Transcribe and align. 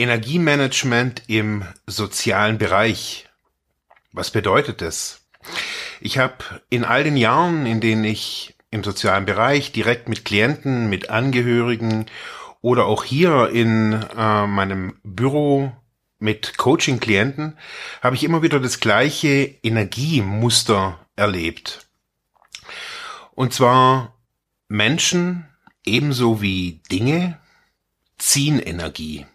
Energiemanagement 0.00 1.22
im 1.26 1.64
sozialen 1.86 2.56
Bereich. 2.56 3.28
Was 4.12 4.30
bedeutet 4.30 4.80
das? 4.80 5.26
Ich 6.00 6.16
habe 6.16 6.62
in 6.70 6.84
all 6.84 7.04
den 7.04 7.18
Jahren, 7.18 7.66
in 7.66 7.82
denen 7.82 8.04
ich 8.04 8.54
im 8.70 8.82
sozialen 8.82 9.26
Bereich 9.26 9.72
direkt 9.72 10.08
mit 10.08 10.24
Klienten, 10.24 10.88
mit 10.88 11.10
Angehörigen 11.10 12.06
oder 12.62 12.86
auch 12.86 13.04
hier 13.04 13.50
in 13.50 13.92
äh, 13.92 14.46
meinem 14.46 14.94
Büro 15.02 15.72
mit 16.18 16.56
Coaching-Klienten, 16.56 17.58
habe 18.02 18.16
ich 18.16 18.24
immer 18.24 18.40
wieder 18.42 18.58
das 18.58 18.80
gleiche 18.80 19.54
Energiemuster 19.62 20.98
erlebt. 21.14 21.86
Und 23.32 23.52
zwar 23.52 24.14
Menschen 24.68 25.46
ebenso 25.84 26.40
wie 26.40 26.80
Dinge 26.90 27.38
ziehen 28.18 28.60
Energie. 28.60 29.26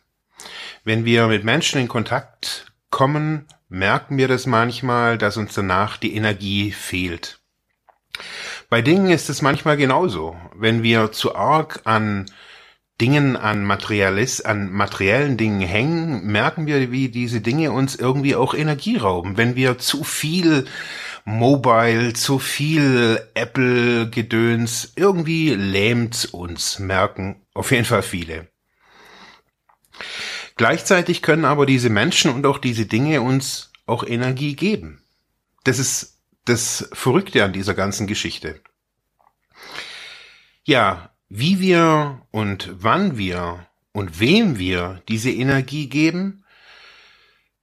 Wenn 0.86 1.04
wir 1.04 1.26
mit 1.26 1.44
Menschen 1.44 1.82
in 1.82 1.88
Kontakt 1.88 2.72
kommen, 2.92 3.48
merken 3.70 4.20
wir 4.20 4.28
das 4.28 4.46
manchmal, 4.46 5.18
dass 5.18 5.36
uns 5.36 5.56
danach 5.56 5.98
die 5.98 6.16
Energie 6.16 6.72
fehlt. 6.72 7.40
Bei 8.70 8.84
Dingen 8.84 9.10
ist 9.10 9.28
es 9.32 9.42
manchmal 9.42 9.78
genauso. 9.78 10.38
Wenn 10.54 10.84
wir 10.84 11.12
zu 11.12 11.36
arg 11.36 11.82
an 11.86 12.28
Dingen, 13.02 13.36
an 13.36 13.66
Materialis, 13.66 14.42
an 14.42 14.72
materiellen 14.72 15.38
Dingen 15.38 15.62
hängen, 15.62 16.28
merken 16.28 16.68
wir, 16.68 16.92
wie 16.92 17.10
diese 17.10 17.42
Dinge 17.42 17.72
uns 17.72 17.96
irgendwie 17.96 18.36
auch 18.36 18.54
Energie 18.54 18.98
rauben. 18.98 19.38
Wenn 19.38 19.56
wir 19.56 19.80
zu 19.80 20.04
viel 20.04 20.68
Mobile, 21.26 22.14
zu 22.14 22.38
viel 22.38 23.28
Apple-Gedöns, 23.34 24.94
irgendwie 24.96 25.50
lähmt's 25.56 26.26
uns, 26.26 26.78
merken 26.78 27.42
auf 27.56 27.72
jeden 27.72 27.86
Fall 27.86 28.04
viele. 28.04 28.50
Gleichzeitig 30.56 31.22
können 31.22 31.46
aber 31.46 31.66
diese 31.66 31.90
Menschen 31.90 32.32
und 32.32 32.46
auch 32.46 32.58
diese 32.58 32.86
Dinge 32.86 33.22
uns 33.22 33.72
auch 33.86 34.04
Energie 34.04 34.56
geben. 34.56 35.02
Das 35.64 35.80
ist 35.80 36.20
das 36.46 36.90
Verrückte 36.94 37.44
an 37.44 37.54
dieser 37.54 37.74
ganzen 37.74 38.08
Geschichte. 38.08 38.62
Ja, 40.64 41.10
wie 41.30 41.60
wir 41.60 42.22
und 42.32 42.70
wann 42.72 43.18
wir 43.18 43.68
und 43.92 44.20
wem 44.20 44.58
wir 44.58 45.02
diese 45.10 45.32
Energie 45.32 45.90
geben, 45.90 46.44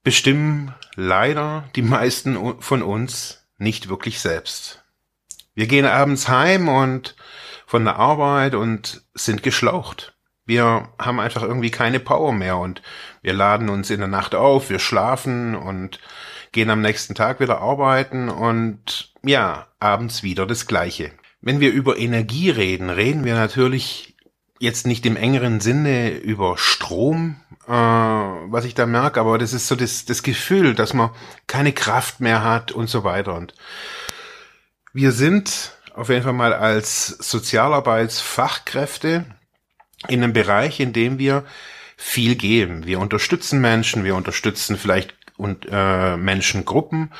bestimmen 0.03 0.73
leider 0.95 1.69
die 1.75 1.81
meisten 1.81 2.61
von 2.61 2.81
uns 2.81 3.45
nicht 3.57 3.89
wirklich 3.89 4.19
selbst. 4.19 4.83
Wir 5.55 5.67
gehen 5.67 5.85
abends 5.85 6.27
heim 6.27 6.67
und 6.67 7.15
von 7.65 7.85
der 7.85 7.95
Arbeit 7.95 8.55
und 8.55 9.03
sind 9.13 9.43
geschlaucht. 9.43 10.12
Wir 10.45 10.89
haben 10.99 11.19
einfach 11.19 11.43
irgendwie 11.43 11.71
keine 11.71 11.99
Power 11.99 12.33
mehr 12.33 12.57
und 12.57 12.81
wir 13.21 13.33
laden 13.33 13.69
uns 13.69 13.89
in 13.89 13.99
der 13.99 14.09
Nacht 14.09 14.35
auf, 14.35 14.69
wir 14.69 14.79
schlafen 14.79 15.55
und 15.55 15.99
gehen 16.51 16.69
am 16.69 16.81
nächsten 16.81 17.15
Tag 17.15 17.39
wieder 17.39 17.59
arbeiten 17.59 18.29
und 18.29 19.13
ja, 19.23 19.67
abends 19.79 20.23
wieder 20.23 20.45
das 20.45 20.67
Gleiche. 20.67 21.11
Wenn 21.41 21.59
wir 21.59 21.71
über 21.71 21.97
Energie 21.97 22.49
reden, 22.49 22.89
reden 22.89 23.25
wir 23.25 23.35
natürlich 23.35 24.15
jetzt 24.59 24.87
nicht 24.87 25.05
im 25.05 25.17
engeren 25.17 25.59
Sinne 25.59 26.11
über 26.11 26.57
Strom, 26.57 27.35
äh, 27.67 27.71
was 27.71 28.65
ich 28.65 28.75
da 28.75 28.85
merke, 28.85 29.19
aber 29.19 29.37
das 29.37 29.51
ist 29.53 29.67
so 29.67 29.75
das, 29.75 30.05
das 30.05 30.23
Gefühl, 30.23 30.75
dass 30.75 30.93
man 30.93 31.09
keine 31.47 31.73
Kraft 31.73 32.21
mehr 32.21 32.43
hat 32.43 32.71
und 32.71 32.89
so 32.89 33.03
weiter. 33.03 33.35
Und 33.35 33.53
wir 34.93 35.11
sind 35.11 35.73
auf 35.93 36.09
jeden 36.09 36.23
Fall 36.23 36.33
mal 36.33 36.53
als 36.53 37.07
Sozialarbeitsfachkräfte 37.07 39.25
in 40.07 40.23
einem 40.23 40.33
Bereich, 40.33 40.79
in 40.79 40.93
dem 40.93 41.19
wir 41.19 41.45
viel 41.97 42.35
geben. 42.35 42.85
Wir 42.85 42.99
unterstützen 42.99 43.61
Menschen, 43.61 44.03
wir 44.03 44.15
unterstützen 44.15 44.77
vielleicht 44.77 45.15
und 45.37 45.67
äh, 45.69 46.17
Menschengruppen 46.17 47.11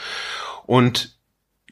und 0.66 1.18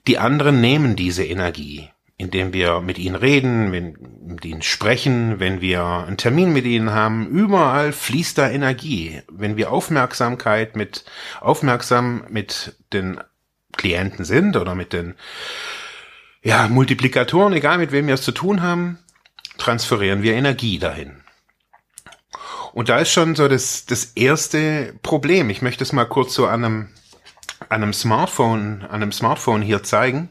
die 0.07 0.17
anderen 0.17 0.61
nehmen 0.61 0.95
diese 0.95 1.23
Energie, 1.23 1.89
indem 2.17 2.53
wir 2.53 2.81
mit 2.81 2.97
ihnen 2.97 3.15
reden, 3.15 3.69
mit 3.69 4.45
ihnen 4.45 4.61
sprechen, 4.61 5.39
wenn 5.39 5.61
wir 5.61 5.83
einen 5.83 6.17
Termin 6.17 6.51
mit 6.53 6.65
ihnen 6.65 6.91
haben. 6.91 7.27
Überall 7.27 7.91
fließt 7.91 8.37
da 8.37 8.49
Energie. 8.49 9.21
Wenn 9.29 9.57
wir 9.57 9.71
Aufmerksamkeit 9.71 10.75
mit 10.75 11.05
aufmerksam 11.39 12.23
mit 12.29 12.75
den 12.93 13.19
Klienten 13.77 14.25
sind 14.25 14.57
oder 14.57 14.75
mit 14.75 14.93
den 14.93 15.15
ja, 16.43 16.67
Multiplikatoren, 16.67 17.53
egal 17.53 17.77
mit 17.77 17.91
wem 17.91 18.07
wir 18.07 18.15
es 18.15 18.23
zu 18.23 18.31
tun 18.31 18.61
haben, 18.61 18.97
transferieren 19.61 20.23
wir 20.23 20.33
Energie 20.33 20.79
dahin. 20.79 21.23
Und 22.73 22.89
da 22.89 22.99
ist 22.99 23.11
schon 23.11 23.35
so 23.35 23.47
das, 23.47 23.85
das 23.85 24.05
erste 24.15 24.93
Problem. 25.03 25.49
Ich 25.49 25.61
möchte 25.61 25.83
es 25.83 25.93
mal 25.93 26.05
kurz 26.05 26.33
so 26.33 26.47
an 26.47 26.63
einem, 26.63 26.89
an 27.69 27.83
einem 27.83 27.93
Smartphone, 27.93 28.83
an 28.83 29.01
einem 29.01 29.11
Smartphone 29.11 29.61
hier 29.61 29.83
zeigen. 29.83 30.29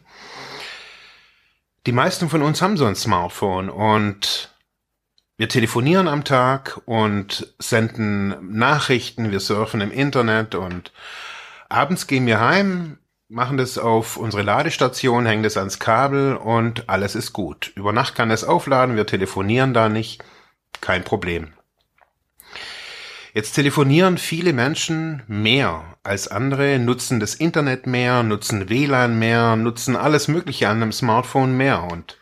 Die 1.86 1.92
meisten 1.92 2.28
von 2.28 2.42
uns 2.42 2.60
haben 2.60 2.76
so 2.76 2.86
ein 2.86 2.96
Smartphone 2.96 3.68
und 3.70 4.54
wir 5.36 5.48
telefonieren 5.48 6.08
am 6.08 6.24
Tag 6.24 6.80
und 6.84 7.54
senden 7.58 8.56
Nachrichten, 8.58 9.30
wir 9.30 9.40
surfen 9.40 9.80
im 9.80 9.90
Internet 9.90 10.54
und 10.54 10.92
abends 11.70 12.06
gehen 12.06 12.26
wir 12.26 12.40
heim, 12.40 12.98
machen 13.30 13.56
das 13.56 13.78
auf 13.78 14.16
unsere 14.16 14.42
Ladestation, 14.42 15.24
hängen 15.24 15.44
das 15.44 15.56
ans 15.56 15.78
Kabel 15.78 16.36
und 16.36 16.88
alles 16.88 17.14
ist 17.14 17.32
gut. 17.32 17.72
Über 17.76 17.92
Nacht 17.92 18.16
kann 18.16 18.30
es 18.30 18.42
aufladen, 18.42 18.96
wir 18.96 19.06
telefonieren 19.06 19.72
da 19.72 19.88
nicht, 19.88 20.22
kein 20.80 21.04
Problem. 21.04 21.52
Jetzt 23.32 23.52
telefonieren 23.52 24.18
viele 24.18 24.52
Menschen 24.52 25.22
mehr 25.28 25.96
als 26.02 26.26
andere, 26.26 26.80
nutzen 26.80 27.20
das 27.20 27.36
Internet 27.36 27.86
mehr, 27.86 28.24
nutzen 28.24 28.68
WLAN 28.68 29.16
mehr, 29.20 29.54
nutzen 29.54 29.94
alles 29.94 30.26
Mögliche 30.26 30.68
an 30.68 30.82
einem 30.82 30.92
Smartphone 30.92 31.56
mehr 31.56 31.84
und 31.84 32.18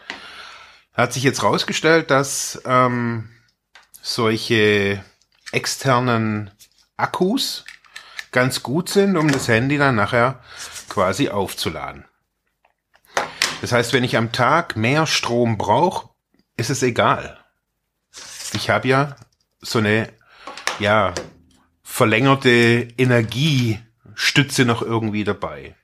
hat 0.93 1.15
sich 1.15 1.23
jetzt 1.23 1.43
rausgestellt, 1.43 2.11
dass 2.11 2.61
ähm, 2.67 3.31
solche 4.03 5.03
externen 5.53 6.51
Akkus 6.99 7.65
ganz 8.33 8.63
gut 8.63 8.89
sind, 8.89 9.17
um 9.17 9.31
das 9.31 9.49
Handy 9.49 9.79
dann 9.79 9.95
nachher 9.95 10.41
quasi 10.89 11.29
aufzuladen. 11.29 12.05
Das 13.61 13.73
heißt, 13.73 13.93
wenn 13.93 14.05
ich 14.05 14.17
am 14.17 14.33
Tag 14.33 14.77
mehr 14.77 15.07
Strom 15.07 15.59
brauche, 15.59 16.11
ist 16.57 16.71
es 16.71 16.83
egal. 16.83 17.39
Ich 18.53 18.71
habe 18.71 18.89
ja 18.89 19.17
so 19.61 19.79
eine 19.79 20.13
ja 20.79 21.15
verlängerte 21.83 22.89
Energiestütze 22.97 24.65
noch 24.65 24.83
irgendwie 24.83 25.25
dabei. 25.25 25.75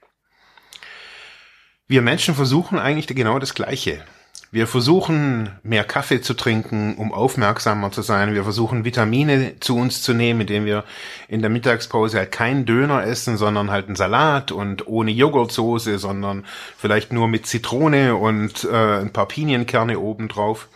Wir 1.86 2.02
Menschen 2.02 2.34
versuchen 2.34 2.78
eigentlich 2.78 3.06
genau 3.08 3.38
das 3.38 3.54
Gleiche. 3.54 4.04
Wir 4.54 4.68
versuchen 4.68 5.50
mehr 5.64 5.82
Kaffee 5.82 6.20
zu 6.20 6.32
trinken, 6.32 6.94
um 6.94 7.12
aufmerksamer 7.12 7.90
zu 7.90 8.02
sein. 8.02 8.34
Wir 8.34 8.44
versuchen 8.44 8.84
Vitamine 8.84 9.58
zu 9.58 9.76
uns 9.76 10.00
zu 10.00 10.14
nehmen, 10.14 10.42
indem 10.42 10.64
wir 10.64 10.84
in 11.26 11.40
der 11.40 11.50
Mittagspause 11.50 12.18
halt 12.18 12.30
keinen 12.30 12.64
Döner 12.64 13.02
essen, 13.02 13.36
sondern 13.36 13.72
halt 13.72 13.88
einen 13.88 13.96
Salat 13.96 14.52
und 14.52 14.86
ohne 14.86 15.10
Joghurtsoße, 15.10 15.98
sondern 15.98 16.44
vielleicht 16.76 17.12
nur 17.12 17.26
mit 17.26 17.48
Zitrone 17.48 18.14
und 18.14 18.62
äh, 18.62 19.00
ein 19.00 19.12
paar 19.12 19.26
Pinienkerne 19.26 19.98
obendrauf. 19.98 20.68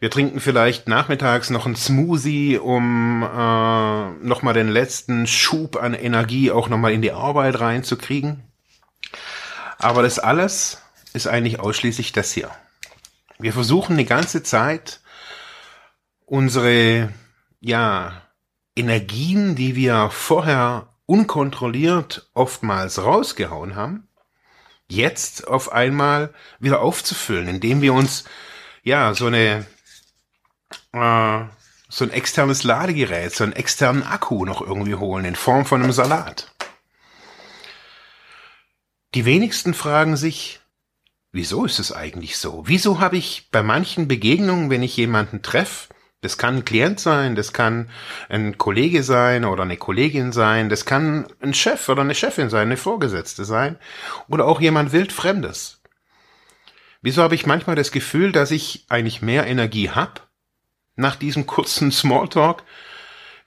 Wir 0.00 0.08
trinken 0.08 0.40
vielleicht 0.40 0.88
nachmittags 0.88 1.50
noch 1.50 1.66
einen 1.66 1.76
Smoothie, 1.76 2.56
um 2.56 3.24
äh, 3.24 4.26
nochmal 4.26 4.54
den 4.54 4.68
letzten 4.68 5.26
Schub 5.26 5.76
an 5.76 5.92
Energie 5.92 6.50
auch 6.50 6.70
nochmal 6.70 6.92
in 6.92 7.02
die 7.02 7.12
Arbeit 7.12 7.60
reinzukriegen. 7.60 8.42
Aber 9.76 10.02
das 10.02 10.18
alles 10.18 10.82
ist 11.18 11.26
eigentlich 11.26 11.58
ausschließlich 11.58 12.12
das 12.12 12.32
hier. 12.32 12.50
Wir 13.40 13.52
versuchen 13.52 13.98
die 13.98 14.06
ganze 14.06 14.44
Zeit 14.44 15.00
unsere, 16.26 17.12
ja, 17.60 18.22
Energien, 18.76 19.56
die 19.56 19.74
wir 19.74 20.10
vorher 20.10 20.94
unkontrolliert 21.06 22.30
oftmals 22.34 23.02
rausgehauen 23.02 23.74
haben, 23.74 24.08
jetzt 24.88 25.48
auf 25.48 25.72
einmal 25.72 26.32
wieder 26.60 26.80
aufzufüllen, 26.80 27.48
indem 27.48 27.82
wir 27.82 27.92
uns, 27.92 28.24
ja, 28.84 29.12
so 29.14 29.26
eine, 29.26 29.66
äh, 30.92 31.40
so 31.88 32.04
ein 32.04 32.10
externes 32.12 32.62
Ladegerät, 32.62 33.34
so 33.34 33.42
einen 33.42 33.54
externen 33.54 34.04
Akku 34.04 34.44
noch 34.44 34.60
irgendwie 34.60 34.94
holen 34.94 35.24
in 35.24 35.34
Form 35.34 35.66
von 35.66 35.82
einem 35.82 35.92
Salat. 35.92 36.52
Die 39.14 39.24
wenigsten 39.24 39.74
fragen 39.74 40.16
sich, 40.16 40.60
wieso 41.32 41.64
ist 41.64 41.78
es 41.78 41.92
eigentlich 41.92 42.38
so? 42.38 42.64
Wieso 42.66 43.00
habe 43.00 43.16
ich 43.16 43.48
bei 43.50 43.62
manchen 43.62 44.08
Begegnungen, 44.08 44.70
wenn 44.70 44.82
ich 44.82 44.96
jemanden 44.96 45.42
treffe, 45.42 45.88
das 46.20 46.36
kann 46.36 46.56
ein 46.56 46.64
Klient 46.64 46.98
sein, 46.98 47.36
das 47.36 47.52
kann 47.52 47.90
ein 48.28 48.58
Kollege 48.58 49.04
sein 49.04 49.44
oder 49.44 49.62
eine 49.62 49.76
Kollegin 49.76 50.32
sein, 50.32 50.68
das 50.68 50.84
kann 50.84 51.28
ein 51.40 51.54
Chef 51.54 51.88
oder 51.88 52.02
eine 52.02 52.16
Chefin 52.16 52.50
sein, 52.50 52.62
eine 52.62 52.76
Vorgesetzte 52.76 53.44
sein 53.44 53.78
oder 54.28 54.46
auch 54.46 54.60
jemand 54.60 54.92
wildfremdes. 54.92 55.80
Wieso 57.02 57.22
habe 57.22 57.36
ich 57.36 57.46
manchmal 57.46 57.76
das 57.76 57.92
Gefühl, 57.92 58.32
dass 58.32 58.50
ich 58.50 58.86
eigentlich 58.88 59.22
mehr 59.22 59.46
Energie 59.46 59.90
habe 59.90 60.20
nach 60.96 61.14
diesem 61.14 61.46
kurzen 61.46 61.92
Smalltalk, 61.92 62.64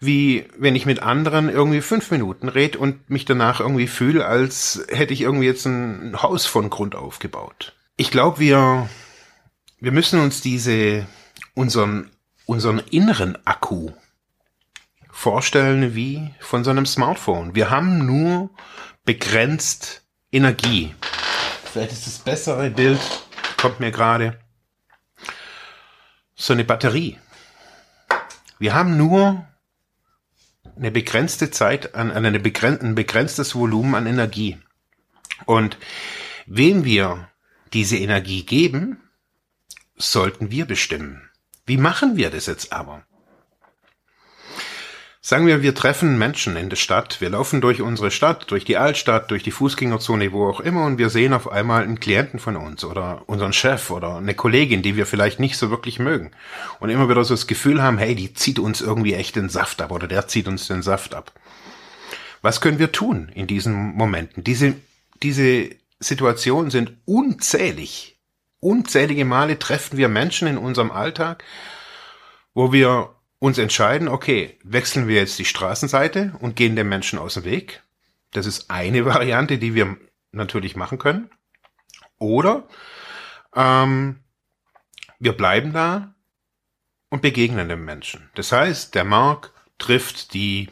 wie 0.02 0.48
wenn 0.58 0.76
ich 0.76 0.88
mit 0.88 1.04
anderen 1.04 1.48
irgendwie 1.48 1.82
fünf 1.82 2.10
Minuten 2.10 2.50
rede 2.50 2.80
und 2.80 3.10
mich 3.12 3.24
danach 3.24 3.60
irgendwie 3.60 3.88
fühle, 3.88 4.26
als 4.26 4.84
hätte 4.90 5.14
ich 5.14 5.22
irgendwie 5.22 5.46
jetzt 5.46 5.66
ein 5.66 6.22
Haus 6.22 6.48
von 6.48 6.72
Grund 6.72 6.96
auf 6.96 7.20
gebaut. 7.20 7.74
Ich 7.98 8.10
glaube, 8.10 8.40
wir, 8.40 8.90
wir 9.80 9.92
müssen 9.92 10.20
uns 10.20 10.42
diese, 10.42 11.06
unseren, 11.54 12.10
unseren 12.48 12.80
inneren 12.80 13.38
Akku 13.46 13.92
vorstellen 15.12 15.94
wie 15.94 16.34
von 16.40 16.64
so 16.64 16.72
einem 16.72 16.88
Smartphone. 16.88 17.54
Wir 17.54 17.70
haben 17.70 18.04
nur 18.08 18.50
begrenzt 19.06 20.02
Energie. 20.32 20.96
Vielleicht 21.72 21.92
ist 21.92 22.08
das 22.08 22.18
bessere 22.18 22.72
Bild, 22.72 23.00
kommt 23.58 23.80
mir 23.80 23.92
gerade, 23.92 24.40
so 26.34 26.54
eine 26.54 26.64
Batterie. 26.64 27.20
Wir 28.58 28.74
haben 28.74 28.98
nur 28.98 29.46
eine 30.82 30.92
begrenzte 30.92 31.52
Zeit 31.52 31.94
an, 31.94 32.12
an 32.12 32.26
eine 32.26 32.40
begren 32.40 32.82
ein 32.82 32.96
begrenztes 32.96 33.54
Volumen 33.54 33.94
an 33.94 34.08
Energie. 34.08 34.58
Und 35.46 35.78
wem 36.48 36.84
wir 36.84 37.30
diese 37.72 37.98
Energie 37.98 38.44
geben, 38.44 38.98
sollten 39.96 40.50
wir 40.50 40.66
bestimmen. 40.66 41.30
Wie 41.68 41.78
machen 41.78 42.18
wir 42.18 42.32
das 42.32 42.48
jetzt 42.48 42.74
aber? 42.74 43.06
Sagen 45.24 45.46
wir, 45.46 45.62
wir 45.62 45.76
treffen 45.76 46.18
Menschen 46.18 46.56
in 46.56 46.70
der 46.70 46.78
Stadt, 46.78 47.22
wir 47.22 47.30
laufen 47.30 47.62
durch 47.62 47.80
unsere 47.80 48.10
Stadt, 48.10 48.50
durch 48.50 48.66
die 48.66 48.78
Altstadt, 48.78 49.30
durch 49.30 49.44
die 49.44 49.52
Fußgängerzone, 49.52 50.32
wo 50.32 50.50
auch 50.50 50.60
immer, 50.60 50.84
und 50.84 50.98
wir 50.98 51.12
sehen 51.12 51.34
auf 51.34 51.48
einmal 51.48 51.84
einen 51.84 52.00
Klienten 52.00 52.40
von 52.40 52.56
uns 52.56 52.84
oder 52.84 53.22
unseren 53.28 53.54
Chef 53.54 53.92
oder 53.92 54.18
eine 54.18 54.34
Kollegin, 54.34 54.82
die 54.82 54.96
wir 54.96 55.06
vielleicht 55.06 55.40
nicht 55.40 55.58
so 55.58 55.70
wirklich 55.70 56.00
mögen. 56.00 56.32
Und 56.80 56.90
immer 56.90 57.08
wieder 57.08 57.24
so 57.24 57.36
das 57.36 57.46
Gefühl 57.46 57.84
haben, 57.84 58.00
hey, 58.00 58.16
die 58.16 58.34
zieht 58.34 58.58
uns 58.58 58.82
irgendwie 58.82 59.14
echt 59.14 59.36
den 59.36 59.50
Saft 59.50 59.84
ab 59.84 59.92
oder 59.92 60.08
der 60.08 60.28
zieht 60.28 60.48
uns 60.48 60.68
den 60.68 60.82
Saft 60.82 61.14
ab. 61.14 61.32
Was 62.42 62.60
können 62.60 62.80
wir 62.80 62.92
tun 62.92 63.30
in 63.36 63.46
diesen 63.46 63.76
Momenten? 63.76 64.44
Diese, 64.44 64.74
diese 65.22 65.70
Situationen 66.00 66.72
sind 66.72 66.94
unzählig. 67.06 68.18
Unzählige 68.60 69.26
Male 69.26 69.60
treffen 69.60 69.98
wir 69.98 70.08
Menschen 70.08 70.48
in 70.48 70.58
unserem 70.58 70.90
Alltag, 70.90 71.44
wo 72.56 72.74
wir 72.74 73.14
uns 73.42 73.58
entscheiden, 73.58 74.08
okay, 74.08 74.60
wechseln 74.64 75.08
wir 75.08 75.16
jetzt 75.16 75.40
die 75.40 75.46
Straßenseite 75.46 76.36
und 76.42 76.56
gehen 76.56 76.76
dem 76.76 76.90
Menschen 76.90 77.18
aus 77.18 77.34
dem 77.34 77.44
Weg. 77.44 77.82
Das 78.30 78.46
ist 78.46 78.70
eine 78.70 79.04
Variante, 79.06 79.58
die 79.58 79.74
wir 79.74 79.98
natürlich 80.32 80.76
machen 80.76 81.00
können. 81.00 81.32
Oder 82.20 82.68
ähm, 83.56 84.20
wir 85.18 85.34
bleiben 85.34 85.74
da 85.74 86.14
und 87.10 87.24
begegnen 87.24 87.68
dem 87.68 87.84
Menschen. 87.84 88.30
Das 88.36 88.52
heißt, 88.52 88.94
der 88.94 89.06
Mark 89.06 89.52
trifft 89.80 90.36
die 90.36 90.70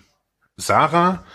Sarah 0.55 1.25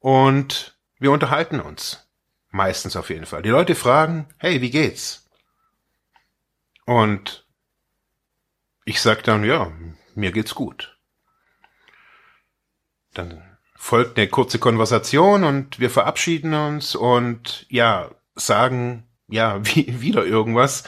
und 0.00 0.76
wir 0.98 1.12
unterhalten 1.12 1.60
uns. 1.60 2.04
Meistens 2.50 2.96
auf 2.96 3.10
jeden 3.10 3.26
Fall. 3.26 3.42
Die 3.42 3.50
Leute 3.50 3.76
fragen, 3.76 4.26
hey, 4.38 4.60
wie 4.60 4.70
geht's? 4.70 5.24
Und 6.84 7.46
ich 8.84 9.00
sag 9.00 9.22
dann, 9.22 9.44
ja, 9.44 9.70
mir 10.18 10.32
geht's 10.32 10.54
gut. 10.54 10.98
Dann 13.14 13.42
folgt 13.74 14.18
eine 14.18 14.28
kurze 14.28 14.58
Konversation 14.58 15.44
und 15.44 15.78
wir 15.78 15.90
verabschieden 15.90 16.52
uns 16.54 16.94
und 16.94 17.66
ja, 17.68 18.10
sagen 18.34 19.04
ja 19.28 19.60
wie, 19.64 20.00
wieder 20.00 20.24
irgendwas 20.24 20.84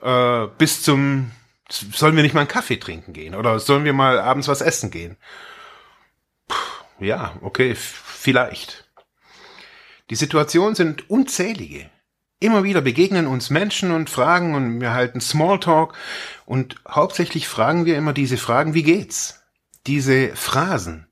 äh, 0.00 0.46
bis 0.58 0.82
zum 0.82 1.32
sollen 1.70 2.16
wir 2.16 2.22
nicht 2.22 2.34
mal 2.34 2.40
einen 2.40 2.48
Kaffee 2.48 2.78
trinken 2.78 3.12
gehen 3.12 3.34
oder 3.34 3.58
sollen 3.58 3.84
wir 3.84 3.92
mal 3.92 4.18
abends 4.18 4.48
was 4.48 4.62
essen 4.62 4.90
gehen? 4.90 5.18
Puh, 6.46 7.04
ja, 7.04 7.36
okay, 7.42 7.74
vielleicht. 7.74 8.88
Die 10.08 10.16
Situationen 10.16 10.74
sind 10.74 11.10
unzählige. 11.10 11.90
Immer 12.40 12.62
wieder 12.62 12.80
begegnen 12.80 13.26
uns 13.26 13.50
Menschen 13.50 13.90
und 13.90 14.10
fragen 14.10 14.54
und 14.54 14.80
wir 14.80 14.92
halten 14.92 15.20
Smalltalk 15.20 15.94
und 16.46 16.76
hauptsächlich 16.88 17.48
fragen 17.48 17.84
wir 17.84 17.96
immer 17.96 18.12
diese 18.12 18.36
Fragen, 18.36 18.74
wie 18.74 18.84
geht's? 18.84 19.42
Diese 19.86 20.36
Phrasen. 20.36 21.08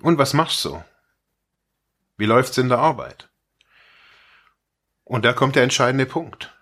Und 0.00 0.16
was 0.16 0.32
machst 0.32 0.64
du? 0.64 0.82
Wie 2.16 2.24
läuft's 2.24 2.56
in 2.56 2.70
der 2.70 2.78
Arbeit? 2.78 3.28
Und 5.04 5.26
da 5.26 5.34
kommt 5.34 5.56
der 5.56 5.62
entscheidende 5.62 6.06
Punkt. 6.06 6.56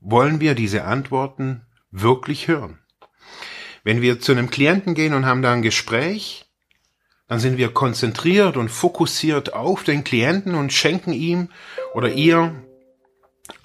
Wollen 0.00 0.40
wir 0.40 0.54
diese 0.54 0.84
Antworten 0.84 1.66
wirklich 1.90 2.46
hören? 2.46 2.78
Wenn 3.84 4.02
wir 4.02 4.20
zu 4.20 4.32
einem 4.32 4.50
Klienten 4.50 4.94
gehen 4.94 5.14
und 5.14 5.24
haben 5.24 5.40
da 5.40 5.52
ein 5.52 5.62
Gespräch, 5.62 6.47
dann 7.28 7.40
sind 7.40 7.58
wir 7.58 7.72
konzentriert 7.72 8.56
und 8.56 8.70
fokussiert 8.70 9.52
auf 9.52 9.84
den 9.84 10.02
Klienten 10.02 10.54
und 10.54 10.72
schenken 10.72 11.12
ihm 11.12 11.50
oder 11.92 12.10
ihr 12.10 12.54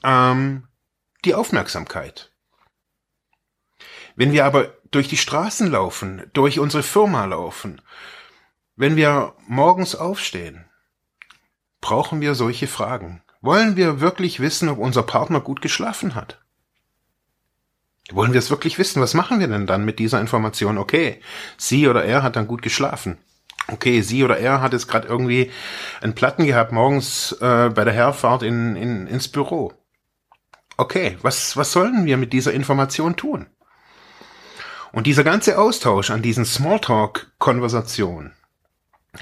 ähm, 0.03 0.67
die 1.23 1.33
Aufmerksamkeit. 1.33 2.31
Wenn 4.15 4.33
wir 4.33 4.45
aber 4.45 4.73
durch 4.91 5.07
die 5.07 5.17
Straßen 5.17 5.71
laufen, 5.71 6.23
durch 6.33 6.59
unsere 6.59 6.83
Firma 6.83 7.25
laufen, 7.25 7.81
wenn 8.75 8.97
wir 8.97 9.33
morgens 9.47 9.95
aufstehen, 9.95 10.65
brauchen 11.79 12.21
wir 12.21 12.35
solche 12.35 12.67
Fragen. 12.67 13.23
Wollen 13.41 13.75
wir 13.75 14.01
wirklich 14.01 14.39
wissen, 14.39 14.69
ob 14.69 14.77
unser 14.77 15.03
Partner 15.03 15.39
gut 15.39 15.61
geschlafen 15.61 16.15
hat? 16.15 16.41
Wollen 18.11 18.33
wir 18.33 18.39
es 18.39 18.49
wirklich 18.49 18.77
wissen? 18.77 19.01
Was 19.01 19.13
machen 19.13 19.39
wir 19.39 19.47
denn 19.47 19.67
dann 19.67 19.85
mit 19.85 19.99
dieser 19.99 20.19
Information? 20.19 20.77
Okay, 20.77 21.21
sie 21.57 21.87
oder 21.87 22.03
er 22.03 22.23
hat 22.23 22.35
dann 22.35 22.47
gut 22.47 22.61
geschlafen 22.61 23.17
okay, 23.67 24.01
sie 24.01 24.23
oder 24.23 24.37
er 24.37 24.61
hat 24.61 24.73
jetzt 24.73 24.87
gerade 24.87 25.07
irgendwie 25.07 25.51
einen 26.01 26.15
Platten 26.15 26.45
gehabt 26.45 26.71
morgens 26.71 27.31
äh, 27.33 27.69
bei 27.69 27.83
der 27.83 27.93
Herfahrt 27.93 28.43
in, 28.43 28.75
in, 28.75 29.07
ins 29.07 29.27
Büro. 29.27 29.73
Okay, 30.77 31.17
was, 31.21 31.55
was 31.55 31.71
sollen 31.71 32.05
wir 32.05 32.17
mit 32.17 32.33
dieser 32.33 32.53
Information 32.53 33.15
tun? 33.15 33.47
Und 34.91 35.07
dieser 35.07 35.23
ganze 35.23 35.57
Austausch 35.57 36.11
an 36.11 36.21
diesen 36.21 36.45
Smalltalk-Konversationen 36.45 38.33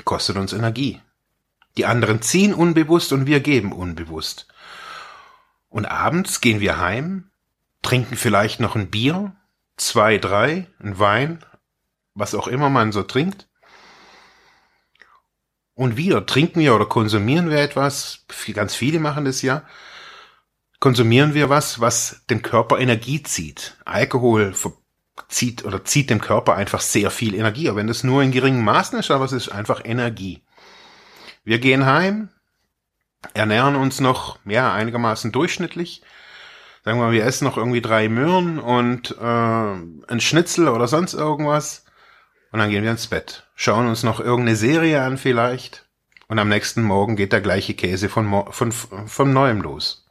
kostet 0.05 0.38
uns 0.38 0.53
Energie. 0.53 1.01
Die 1.77 1.85
anderen 1.85 2.21
ziehen 2.21 2.53
unbewusst 2.53 3.13
und 3.13 3.25
wir 3.25 3.39
geben 3.39 3.71
unbewusst. 3.71 4.47
Und 5.69 5.85
abends 5.85 6.41
gehen 6.41 6.59
wir 6.59 6.79
heim, 6.79 7.29
trinken 7.81 8.17
vielleicht 8.17 8.59
noch 8.59 8.75
ein 8.75 8.89
Bier, 8.89 9.33
zwei, 9.77 10.17
drei, 10.17 10.67
ein 10.79 10.99
Wein, 10.99 11.39
was 12.13 12.35
auch 12.35 12.47
immer 12.47 12.69
man 12.69 12.91
so 12.91 13.03
trinkt, 13.03 13.47
und 15.81 15.97
wieder 15.97 16.27
trinken 16.27 16.59
wir 16.59 16.75
oder 16.75 16.85
konsumieren 16.85 17.50
wir 17.50 17.57
etwas, 17.57 18.23
ganz 18.53 18.75
viele 18.75 19.00
machen 19.00 19.25
das 19.25 19.41
ja, 19.41 19.63
konsumieren 20.79 21.33
wir 21.33 21.50
was, 21.50 21.79
was 21.79 22.21
dem 22.29 22.43
Körper 22.43 22.77
Energie 22.77 23.23
zieht. 23.23 23.77
Alkohol 23.83 24.53
zieht 25.27 25.65
oder 25.65 25.83
zieht 25.83 26.11
dem 26.11 26.21
Körper 26.21 26.55
einfach 26.55 26.81
sehr 26.81 27.09
viel 27.09 27.33
Energie, 27.33 27.67
aber 27.67 27.77
wenn 27.77 27.88
das 27.88 28.03
nur 28.03 28.21
in 28.21 28.31
geringen 28.31 28.63
Maßen 28.63 29.00
ist, 29.00 29.09
aber 29.09 29.25
es 29.25 29.31
ist 29.31 29.50
einfach 29.50 29.81
Energie. 29.83 30.43
Wir 31.43 31.57
gehen 31.57 31.88
heim, 31.88 32.29
ernähren 33.33 33.75
uns 33.75 34.00
noch, 34.00 34.38
ja, 34.45 34.71
einigermaßen 34.71 35.31
durchschnittlich. 35.31 36.03
Sagen 36.85 37.00
wir 37.00 37.05
mal, 37.05 37.11
wir 37.11 37.25
essen 37.25 37.45
noch 37.45 37.57
irgendwie 37.57 37.81
drei 37.81 38.07
Möhren 38.07 38.59
und 38.59 39.17
äh, 39.19 39.23
ein 39.23 40.19
Schnitzel 40.19 40.67
oder 40.67 40.88
sonst 40.88 41.15
irgendwas. 41.15 41.85
Und 42.51 42.60
dann 42.60 42.70
gehen 42.70 42.84
wir 42.84 42.91
ins 42.91 43.08
Bett, 43.08 43.48
schauen 43.55 43.88
uns 43.88 44.03
noch 44.03 44.20
irgendeine 44.20 44.58
Serie 44.58 45.01
an 45.01 45.17
vielleicht. 45.17 45.86
Und 46.27 46.39
am 46.39 46.50
nächsten 46.50 46.84
Morgen 46.84 47.15
geht 47.15 47.34
der 47.34 47.41
gleiche 47.41 47.74
Käse 47.74 48.10
von, 48.10 48.46
von, 48.51 48.72
von 48.72 49.34
neuem 49.34 49.62
los. 49.62 50.05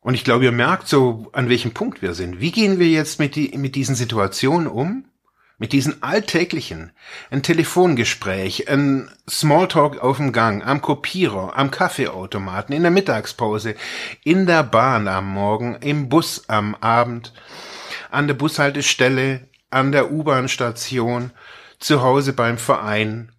Und 0.00 0.14
ich 0.14 0.22
glaube, 0.22 0.44
ihr 0.44 0.52
merkt 0.52 0.86
so, 0.86 1.30
an 1.32 1.48
welchem 1.48 1.72
Punkt 1.72 2.02
wir 2.02 2.14
sind. 2.14 2.38
Wie 2.38 2.52
gehen 2.52 2.78
wir 2.78 2.88
jetzt 2.88 3.18
mit, 3.18 3.36
die, 3.36 3.56
mit 3.56 3.74
diesen 3.74 3.94
Situationen 3.94 4.66
um? 4.66 5.06
Mit 5.56 5.72
diesen 5.72 6.02
alltäglichen, 6.02 6.92
ein 7.30 7.42
Telefongespräch, 7.42 8.68
ein 8.68 9.08
Smalltalk 9.30 9.98
auf 10.02 10.18
dem 10.18 10.32
Gang, 10.32 10.66
am 10.66 10.82
Kopierer, 10.82 11.56
am 11.56 11.70
Kaffeeautomaten, 11.70 12.74
in 12.74 12.82
der 12.82 12.90
Mittagspause, 12.90 13.76
in 14.24 14.46
der 14.46 14.64
Bahn 14.64 15.08
am 15.08 15.30
Morgen, 15.30 15.76
im 15.76 16.08
Bus 16.08 16.48
am 16.48 16.74
Abend, 16.74 17.32
an 18.10 18.26
der 18.26 18.34
Bushaltestelle, 18.34 19.48
an 19.74 19.90
der 19.90 20.12
U-Bahn-Station, 20.12 21.32
zu 21.80 22.00
Hause 22.00 22.32
beim 22.32 22.58
Verein. 22.58 23.32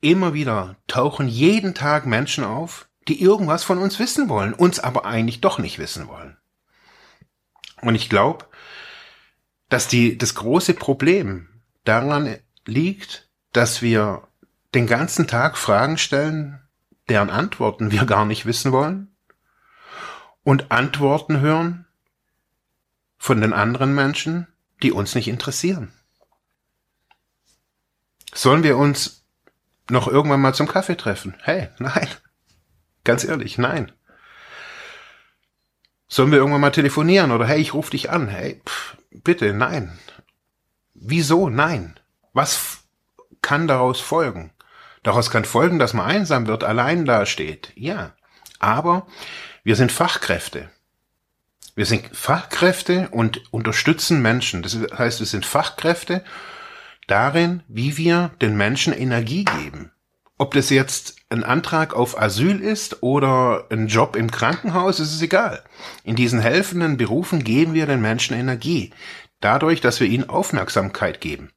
Immer 0.00 0.32
wieder 0.32 0.76
tauchen 0.86 1.28
jeden 1.28 1.74
Tag 1.74 2.06
Menschen 2.06 2.42
auf, 2.42 2.88
die 3.06 3.20
irgendwas 3.20 3.64
von 3.64 3.78
uns 3.78 3.98
wissen 3.98 4.28
wollen, 4.30 4.54
uns 4.54 4.80
aber 4.80 5.04
eigentlich 5.04 5.40
doch 5.42 5.58
nicht 5.58 5.78
wissen 5.78 6.08
wollen. 6.08 6.38
Und 7.82 7.94
ich 7.94 8.08
glaube, 8.08 8.46
dass 9.68 9.88
die, 9.88 10.16
das 10.16 10.34
große 10.34 10.72
Problem 10.72 11.48
daran 11.84 12.36
liegt, 12.64 13.28
dass 13.52 13.82
wir 13.82 14.26
den 14.74 14.86
ganzen 14.86 15.26
Tag 15.26 15.58
Fragen 15.58 15.98
stellen, 15.98 16.62
deren 17.10 17.28
Antworten 17.28 17.90
wir 17.90 18.06
gar 18.06 18.24
nicht 18.24 18.46
wissen 18.46 18.72
wollen 18.72 19.14
und 20.44 20.70
Antworten 20.70 21.40
hören 21.40 21.86
von 23.18 23.40
den 23.42 23.52
anderen 23.52 23.94
Menschen, 23.94 24.46
die 24.82 24.92
uns 24.92 25.14
nicht 25.14 25.28
interessieren. 25.28 25.92
Sollen 28.34 28.62
wir 28.62 28.76
uns 28.76 29.24
noch 29.90 30.06
irgendwann 30.06 30.40
mal 30.40 30.54
zum 30.54 30.68
Kaffee 30.68 30.96
treffen? 30.96 31.34
Hey, 31.42 31.68
nein. 31.78 32.08
Ganz 33.04 33.24
ehrlich, 33.24 33.58
nein. 33.58 33.90
Sollen 36.08 36.30
wir 36.30 36.38
irgendwann 36.38 36.60
mal 36.60 36.70
telefonieren 36.70 37.32
oder 37.32 37.46
hey, 37.46 37.60
ich 37.60 37.74
rufe 37.74 37.90
dich 37.90 38.10
an? 38.10 38.28
Hey, 38.28 38.60
pff, 38.64 38.96
bitte, 39.10 39.52
nein. 39.52 39.98
Wieso 40.94 41.48
nein? 41.48 41.98
Was 42.32 42.78
kann 43.42 43.66
daraus 43.68 44.00
folgen? 44.00 44.52
Daraus 45.02 45.30
kann 45.30 45.44
folgen, 45.44 45.78
dass 45.78 45.94
man 45.94 46.06
einsam 46.06 46.46
wird, 46.46 46.64
allein 46.64 47.04
dasteht. 47.04 47.72
Ja. 47.76 48.14
Aber 48.58 49.06
wir 49.62 49.76
sind 49.76 49.92
Fachkräfte. 49.92 50.70
Wir 51.78 51.86
sind 51.86 52.10
Fachkräfte 52.12 53.08
und 53.12 53.52
unterstützen 53.52 54.20
Menschen. 54.20 54.64
Das 54.64 54.76
heißt, 54.98 55.20
wir 55.20 55.28
sind 55.28 55.46
Fachkräfte 55.46 56.24
darin, 57.06 57.62
wie 57.68 57.96
wir 57.96 58.32
den 58.42 58.56
Menschen 58.56 58.92
Energie 58.92 59.44
geben. 59.44 59.92
Ob 60.38 60.54
das 60.54 60.70
jetzt 60.70 61.18
ein 61.28 61.44
Antrag 61.44 61.94
auf 61.94 62.20
Asyl 62.20 62.58
ist 62.58 63.04
oder 63.04 63.68
ein 63.70 63.86
Job 63.86 64.16
im 64.16 64.28
Krankenhaus, 64.28 64.98
ist 64.98 65.14
es 65.14 65.22
egal. 65.22 65.62
In 66.02 66.16
diesen 66.16 66.40
helfenden 66.40 66.96
Berufen 66.96 67.44
geben 67.44 67.74
wir 67.74 67.86
den 67.86 68.00
Menschen 68.00 68.36
Energie, 68.36 68.92
dadurch, 69.38 69.80
dass 69.80 70.00
wir 70.00 70.08
ihnen 70.08 70.28
Aufmerksamkeit 70.28 71.20
geben. 71.20 71.52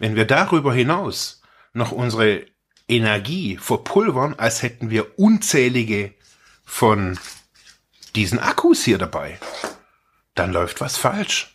Wenn 0.00 0.16
wir 0.16 0.24
darüber 0.24 0.74
hinaus 0.74 1.40
noch 1.72 1.92
unsere 1.92 2.46
Energie 2.88 3.58
verpulvern, 3.58 4.34
als 4.38 4.64
hätten 4.64 4.90
wir 4.90 5.20
unzählige 5.20 6.14
von 6.64 7.16
diesen 8.18 8.40
Akkus 8.40 8.82
hier 8.82 8.98
dabei, 8.98 9.38
dann 10.34 10.52
läuft 10.52 10.80
was 10.80 10.96
falsch. 10.96 11.54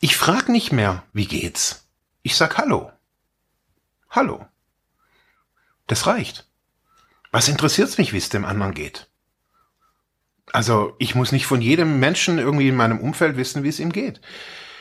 Ich 0.00 0.16
frag 0.16 0.48
nicht 0.48 0.72
mehr, 0.72 1.04
wie 1.12 1.26
geht's? 1.26 1.86
Ich 2.22 2.34
sag 2.34 2.56
Hallo. 2.56 2.90
Hallo. 4.08 4.46
Das 5.86 6.06
reicht. 6.06 6.46
Was 7.30 7.48
interessiert's 7.48 7.98
mich, 7.98 8.14
wie 8.14 8.18
es 8.18 8.30
dem 8.30 8.46
anderen 8.46 8.72
geht? 8.72 9.08
Also 10.52 10.96
ich 10.98 11.14
muss 11.14 11.30
nicht 11.30 11.46
von 11.46 11.60
jedem 11.60 12.00
Menschen 12.00 12.38
irgendwie 12.38 12.68
in 12.68 12.74
meinem 12.74 13.00
Umfeld 13.00 13.36
wissen, 13.36 13.62
wie 13.62 13.68
es 13.68 13.80
ihm 13.80 13.92
geht. 13.92 14.22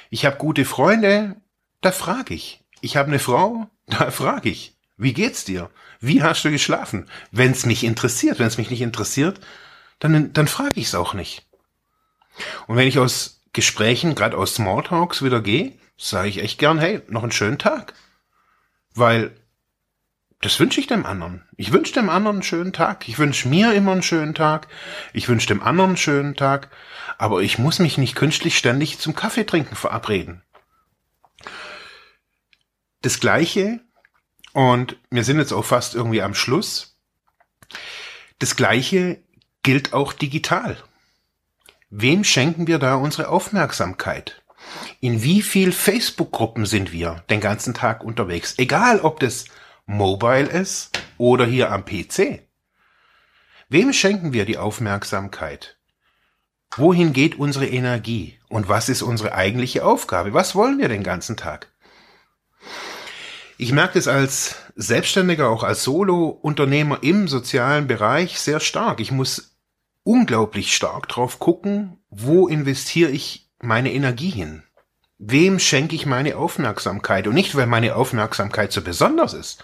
Ich 0.10 0.26
habe 0.26 0.38
gute 0.38 0.64
Freunde, 0.64 1.36
da 1.82 1.92
frage 1.92 2.34
ich. 2.34 2.64
Ich 2.80 2.96
habe 2.96 3.10
eine 3.10 3.20
Frau, 3.20 3.70
da 3.88 4.12
frage 4.12 4.48
ich. 4.48 4.78
Wie 4.96 5.14
geht's 5.14 5.44
dir? 5.44 5.70
Wie 6.00 6.24
hast 6.24 6.46
du 6.46 6.52
geschlafen? 6.52 7.10
Wenn 7.32 7.52
es 7.52 7.66
mich 7.66 7.84
interessiert, 7.84 8.40
wenn 8.40 8.48
es 8.48 8.58
mich 8.58 8.70
nicht 8.70 8.82
interessiert, 8.82 9.42
dann, 10.00 10.34
dann 10.34 10.48
frage 10.48 10.80
ich 10.80 10.88
es 10.88 10.96
auch 10.96 11.14
nicht. 11.14 11.46
Und 12.68 12.78
wenn 12.78 12.88
ich 12.88 13.00
aus 13.00 13.42
Gesprächen, 13.54 14.16
gerade 14.16 14.38
aus 14.38 14.56
Smalltalks 14.56 15.22
wieder 15.24 15.42
gehe, 15.42 15.74
sage 15.98 16.30
ich 16.30 16.42
echt 16.42 16.60
gern, 16.60 16.80
hey, 16.80 17.02
noch 17.08 17.24
einen 17.24 17.32
schönen 17.32 17.60
Tag. 17.60 17.94
Weil 18.96 19.36
das 20.42 20.60
wünsche 20.60 20.80
ich 20.80 20.88
dem 20.88 21.06
anderen. 21.06 21.44
Ich 21.58 21.74
wünsche 21.74 21.94
dem 21.94 22.10
anderen 22.10 22.38
einen 22.38 22.44
schönen 22.44 22.72
Tag. 22.72 23.10
Ich 23.10 23.20
wünsche 23.20 23.50
mir 23.50 23.74
immer 23.74 23.92
einen 23.92 24.04
schönen 24.04 24.34
Tag. 24.34 24.70
Ich 25.12 25.28
wünsche 25.28 25.48
dem 25.48 25.62
anderen 25.62 25.92
einen 25.92 25.98
schönen 25.98 26.36
Tag. 26.36 26.70
Aber 27.18 27.42
ich 27.42 27.60
muss 27.60 27.80
mich 27.80 27.98
nicht 27.98 28.16
künstlich 28.16 28.58
ständig 28.58 29.00
zum 29.00 29.16
Kaffee 29.16 29.44
trinken 29.44 29.76
verabreden. 29.76 30.42
Das 33.02 33.20
Gleiche, 33.20 33.82
und 34.54 34.98
wir 35.10 35.26
sind 35.26 35.40
jetzt 35.40 35.52
auch 35.52 35.66
fast 35.66 35.96
irgendwie 35.96 36.22
am 36.22 36.34
Schluss, 36.34 36.98
das 38.40 38.56
Gleiche 38.56 39.22
gilt 39.64 39.94
auch 39.94 40.14
digital. 40.14 40.78
Wem 41.90 42.24
schenken 42.24 42.68
wir 42.68 42.80
da 42.80 42.96
unsere 42.96 43.30
Aufmerksamkeit? 43.30 44.42
In 45.00 45.24
wie 45.24 45.42
viel 45.42 45.72
Facebook-Gruppen 45.72 46.66
sind 46.66 46.92
wir 46.92 47.24
den 47.30 47.40
ganzen 47.40 47.74
Tag 47.74 48.04
unterwegs? 48.04 48.56
Egal, 48.58 49.00
ob 49.00 49.20
das 49.20 49.46
mobile 49.86 50.48
ist 50.48 51.00
oder 51.18 51.46
hier 51.46 51.72
am 51.72 51.84
PC. 51.84 52.44
Wem 53.70 53.94
schenken 53.94 54.34
wir 54.34 54.46
die 54.46 54.58
Aufmerksamkeit? 54.58 55.78
Wohin 56.76 57.14
geht 57.14 57.40
unsere 57.40 57.68
Energie? 57.68 58.40
Und 58.48 58.70
was 58.70 58.90
ist 58.90 59.02
unsere 59.02 59.34
eigentliche 59.34 59.84
Aufgabe? 59.84 60.34
Was 60.34 60.56
wollen 60.56 60.78
wir 60.78 60.90
den 60.90 61.04
ganzen 61.04 61.38
Tag? 61.38 61.72
Ich 63.62 63.74
merke 63.74 64.00
es 64.00 64.08
als 64.08 64.56
Selbstständiger, 64.78 65.50
auch 65.50 65.64
als 65.64 65.84
Solo-Unternehmer 65.84 67.00
im 67.02 67.28
sozialen 67.28 67.88
Bereich 67.88 68.40
sehr 68.40 68.62
stark. 68.62 69.02
Ich 69.02 69.12
muss 69.12 69.58
unglaublich 70.04 70.74
stark 70.74 71.10
drauf 71.10 71.40
gucken, 71.40 71.98
wo 72.10 72.48
investiere 72.48 73.12
ich 73.12 73.50
meine 73.60 73.92
Energie 73.92 74.30
hin? 74.30 74.64
Wem 75.18 75.60
schenke 75.60 75.94
ich 75.94 76.06
meine 76.06 76.38
Aufmerksamkeit? 76.38 77.28
Und 77.28 77.34
nicht, 77.34 77.54
weil 77.54 77.66
meine 77.66 77.98
Aufmerksamkeit 77.98 78.72
so 78.72 78.82
besonders 78.82 79.34
ist, 79.34 79.62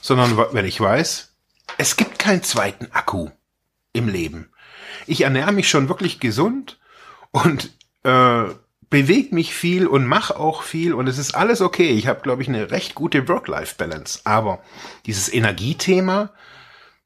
sondern 0.00 0.36
weil 0.36 0.64
ich 0.64 0.80
weiß, 0.80 1.32
es 1.78 1.96
gibt 1.96 2.18
keinen 2.18 2.42
zweiten 2.42 2.88
Akku 2.90 3.28
im 3.92 4.08
Leben. 4.08 4.50
Ich 5.06 5.20
ernähre 5.20 5.52
mich 5.52 5.68
schon 5.68 5.88
wirklich 5.88 6.18
gesund 6.18 6.80
und 7.30 7.70
äh, 8.02 8.46
bewege 8.92 9.34
mich 9.34 9.52
viel 9.52 9.88
und 9.88 10.06
mache 10.06 10.38
auch 10.38 10.62
viel 10.62 10.94
und 10.94 11.08
es 11.08 11.18
ist 11.18 11.34
alles 11.34 11.60
okay. 11.60 11.88
Ich 11.88 12.06
habe, 12.06 12.20
glaube 12.20 12.42
ich, 12.42 12.48
eine 12.48 12.70
recht 12.70 12.94
gute 12.94 13.26
Work-Life-Balance. 13.26 14.20
Aber 14.22 14.62
dieses 15.06 15.32
Energiethema, 15.32 16.30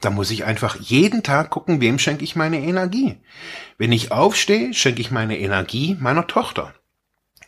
da 0.03 0.11
muss 0.11 0.31
ich 0.31 0.45
einfach 0.45 0.77
jeden 0.77 1.23
Tag 1.23 1.49
gucken, 1.49 1.81
wem 1.81 1.99
schenke 1.99 2.25
ich 2.25 2.37
meine 2.37 2.61
Energie. 2.61 3.17
Wenn 3.79 3.93
ich 3.93 4.13
aufstehe, 4.13 4.75
schenke 4.75 5.01
ich 5.01 5.11
meine 5.11 5.39
Energie 5.39 5.97
meiner 5.99 6.27
Tochter 6.27 6.75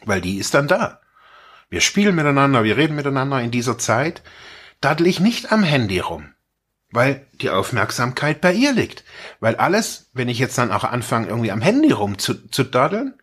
weil 0.05 0.21
die 0.21 0.39
ist 0.39 0.55
dann 0.55 0.69
da. 0.69 1.01
Wir 1.71 1.81
spielen 1.81 2.15
miteinander, 2.15 2.65
wir 2.65 2.77
reden 2.77 2.97
miteinander 2.97 3.41
in 3.41 3.51
dieser 3.51 3.79
Zeit. 3.79 4.23
Daddel 4.81 5.07
ich 5.07 5.21
nicht 5.21 5.53
am 5.53 5.63
Handy 5.63 5.99
rum, 5.99 6.33
weil 6.91 7.27
die 7.41 7.51
Aufmerksamkeit 7.51 8.41
bei 8.41 8.53
ihr 8.53 8.73
liegt. 8.73 9.05
Weil 9.41 9.57
alles, 9.57 10.11
wenn 10.15 10.29
ich 10.29 10.39
jetzt 10.39 10.57
dann 10.57 10.73
auch 10.73 10.85
anfange, 10.85 11.29
irgendwie 11.29 11.53
am 11.53 11.61
Handy 11.61 11.93
rum 11.93 12.19
zu, 12.19 12.49
zu 12.49 12.65
daddeln, 12.65 13.15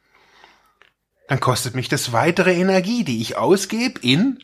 dann 1.28 1.40
kostet 1.40 1.76
mich 1.76 1.90
das 1.90 2.14
weitere 2.14 2.54
Energie, 2.54 3.04
die 3.04 3.22
ich 3.22 3.38
ausgebe 3.38 4.00
in 4.02 4.40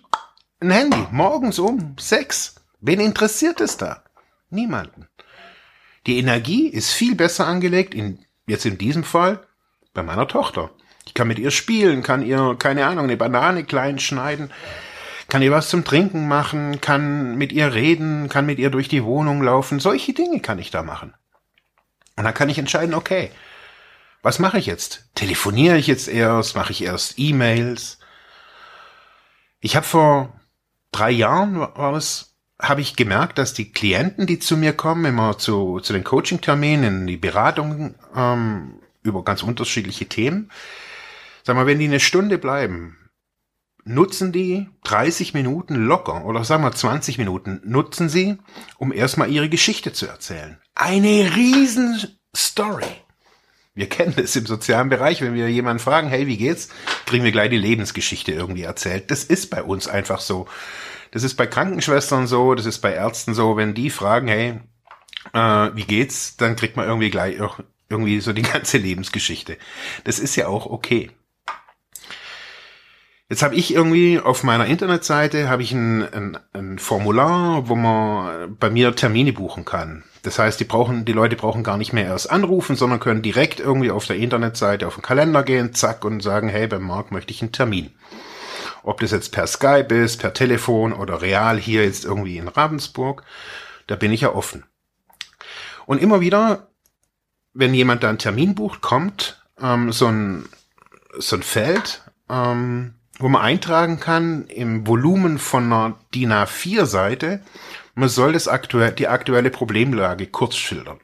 ein 0.60 0.72
Handy. 0.72 1.08
Morgens 1.12 1.60
um 1.60 1.96
sechs. 2.00 2.56
Wen 2.80 3.00
interessiert 3.00 3.62
es 3.62 3.78
da? 3.78 4.04
Niemanden. 4.50 5.08
Die 6.08 6.18
Energie 6.18 6.68
ist 6.68 6.92
viel 6.92 7.16
besser 7.16 7.46
angelegt, 7.46 7.94
in, 7.94 8.26
jetzt 8.48 8.66
in 8.66 8.78
diesem 8.78 9.04
Fall, 9.04 9.46
bei 9.94 10.02
meiner 10.02 10.28
Tochter. 10.28 10.72
Ich 11.06 11.14
kann 11.14 11.28
mit 11.28 11.40
ihr 11.40 11.52
spielen, 11.52 12.02
kann 12.02 12.26
ihr, 12.26 12.56
keine 12.58 12.88
Ahnung, 12.88 13.06
eine 13.06 13.18
Banane 13.18 13.64
klein 13.64 14.00
schneiden, 14.00 14.52
kann 15.30 15.42
ihr 15.42 15.52
was 15.52 15.70
zum 15.70 15.84
Trinken 15.84 16.28
machen, 16.28 16.82
kann 16.82 17.38
mit 17.38 17.52
ihr 17.52 17.74
reden, 17.74 18.30
kann 18.30 18.46
mit 18.46 18.60
ihr 18.60 18.70
durch 18.70 18.88
die 18.88 19.04
Wohnung 19.04 19.44
laufen. 19.44 19.80
Solche 19.80 20.14
Dinge 20.14 20.40
kann 20.40 20.60
ich 20.60 20.72
da 20.72 20.84
machen. 20.84 21.14
Und 22.16 22.24
dann 22.24 22.34
kann 22.34 22.50
ich 22.50 22.58
entscheiden, 22.58 22.96
okay, 22.96 23.32
was 24.22 24.40
mache 24.40 24.58
ich 24.60 24.66
jetzt? 24.66 25.10
Telefoniere 25.16 25.78
ich 25.78 25.88
jetzt 25.88 26.08
erst? 26.08 26.56
Mache 26.56 26.72
ich 26.72 26.84
erst 26.84 27.16
E-Mails? 27.18 28.00
Ich 29.60 29.76
habe 29.76 29.86
vor 29.86 30.40
drei 30.92 31.12
Jahren 31.12 31.60
war 31.60 31.94
es, 31.94 32.36
habe 32.60 32.82
ich 32.82 32.96
gemerkt, 32.96 33.38
dass 33.38 33.54
die 33.54 33.72
Klienten, 33.72 34.28
die 34.28 34.40
zu 34.40 34.58
mir 34.58 34.74
kommen, 34.74 35.06
immer 35.06 35.38
zu, 35.38 35.80
zu 35.80 35.94
den 35.94 36.04
Coaching-Terminen, 36.04 37.08
die 37.08 37.18
Beratung 37.18 37.96
ähm, 38.16 38.82
über 39.04 39.24
ganz 39.24 39.44
unterschiedliche 39.44 40.08
Themen, 40.08 40.52
Sag 41.44 41.56
mal, 41.56 41.66
wenn 41.66 41.80
die 41.80 41.86
eine 41.86 42.00
Stunde 42.00 42.38
bleiben, 42.38 42.98
nutzen 43.84 44.32
die 44.32 44.70
30 44.84 45.34
Minuten 45.34 45.76
locker 45.76 46.26
oder 46.26 46.44
sagen 46.44 46.64
wir 46.64 46.72
20 46.72 47.18
Minuten, 47.18 47.62
nutzen 47.64 48.10
sie, 48.10 48.38
um 48.78 48.94
erstmal 48.94 49.32
ihre 49.32 49.50
Geschichte 49.50 49.92
zu 49.92 50.06
erzählen. 50.06 50.60
Eine 50.76 51.36
riesen 51.36 52.20
Story. 52.36 52.86
Wir 53.74 53.88
kennen 53.88 54.14
das 54.18 54.36
im 54.36 54.46
sozialen 54.46 54.90
Bereich, 54.90 55.22
wenn 55.22 55.34
wir 55.34 55.50
jemanden 55.50 55.82
fragen, 55.82 56.10
hey, 56.10 56.28
wie 56.28 56.38
geht's, 56.38 56.70
kriegen 57.06 57.24
wir 57.24 57.32
gleich 57.32 57.50
die 57.50 57.58
Lebensgeschichte 57.58 58.34
irgendwie 58.34 58.64
erzählt. 58.64 59.10
Das 59.12 59.24
ist 59.24 59.50
bei 59.50 59.64
uns 59.64 59.88
einfach 59.88 60.20
so. 60.20 60.48
Das 61.12 61.24
ist 61.24 61.36
bei 61.36 61.48
Krankenschwestern 61.48 62.28
so, 62.28 62.54
das 62.56 62.66
ist 62.66 62.80
bei 62.80 62.94
Ärzten 62.94 63.34
so, 63.34 63.56
wenn 63.56 63.74
die 63.74 63.90
fragen, 63.90 64.28
hey, 64.28 64.60
äh, 65.34 65.70
wie 65.76 65.84
geht's, 65.84 66.36
dann 66.38 66.56
kriegt 66.56 66.76
man 66.76 66.88
irgendwie 66.88 67.10
gleich 67.10 67.38
irgendwie 67.90 68.20
so 68.20 68.34
die 68.34 68.42
ganze 68.54 68.78
Lebensgeschichte. 68.78 69.58
Das 70.04 70.20
ist 70.20 70.36
ja 70.36 70.48
auch 70.48 70.66
okay. 70.66 71.12
Jetzt 73.32 73.44
habe 73.44 73.56
ich 73.56 73.74
irgendwie 73.74 74.20
auf 74.20 74.44
meiner 74.44 74.66
Internetseite 74.66 75.48
habe 75.48 75.64
ich 75.64 75.72
ein, 75.72 76.04
ein, 76.14 76.38
ein 76.52 76.80
Formular, 76.80 77.70
wo 77.70 77.76
man 77.76 78.58
bei 78.58 78.70
mir 78.70 78.94
Termine 78.94 79.32
buchen 79.32 79.64
kann. 79.64 80.04
Das 80.24 80.38
heißt, 80.38 80.60
die 80.60 80.66
brauchen, 80.66 81.06
die 81.06 81.14
Leute 81.14 81.38
brauchen 81.38 81.64
gar 81.64 81.78
nicht 81.78 81.94
mehr 81.94 82.04
erst 82.04 82.30
anrufen, 82.30 82.76
sondern 82.76 83.00
können 83.00 83.22
direkt 83.22 83.62
irgendwie 83.62 83.90
auf 83.90 84.06
der 84.06 84.18
Internetseite 84.18 84.86
auf 84.86 84.96
den 84.96 85.02
Kalender 85.02 85.44
gehen, 85.44 85.74
zack, 85.74 86.04
und 86.04 86.22
sagen, 86.22 86.50
hey, 86.50 86.68
beim 86.68 86.84
Marc 86.84 87.14
möchte 87.14 87.32
ich 87.32 87.42
einen 87.42 87.54
Termin. 87.54 87.94
Ob 88.84 89.00
das 89.00 89.12
jetzt 89.12 89.32
per 89.32 89.48
Skype 89.48 89.96
ist, 89.96 90.18
per 90.18 90.34
Telefon 90.34 90.92
oder 90.92 91.22
real 91.22 91.58
hier 91.58 91.86
jetzt 91.86 92.04
irgendwie 92.04 92.36
in 92.36 92.50
Ravensburg, 92.50 93.24
da 93.88 93.96
bin 93.96 94.12
ich 94.12 94.20
ja 94.20 94.36
offen. 94.36 94.66
Und 95.86 96.02
immer 96.02 96.20
wieder, 96.20 96.68
wenn 97.54 97.74
jemand 97.74 98.04
da 98.04 98.10
einen 98.10 98.18
Termin 98.18 98.56
bucht, 98.56 98.82
kommt 98.82 99.42
ähm, 99.58 99.94
so 99.94 100.08
ein 100.08 100.50
so 101.18 101.38
ein 101.38 101.44
Feld, 101.44 102.02
ähm, 102.30 102.96
wo 103.22 103.30
man 103.30 103.42
eintragen 103.42 104.00
kann 104.00 104.48
im 104.48 104.88
Volumen 104.88 105.38
von 105.38 105.66
einer 105.66 105.96
DIN 106.14 106.34
A4-Seite, 106.34 107.42
man 107.94 108.10
soll 108.10 108.34
das 108.34 108.48
aktuell, 108.48 108.92
die 108.92 109.08
aktuelle 109.08 109.52
Problemlage 109.52 110.26
kurz 110.28 110.56
schildern. 110.56 111.00